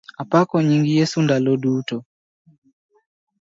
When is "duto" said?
1.63-1.97